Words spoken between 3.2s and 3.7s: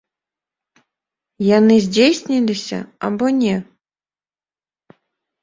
не?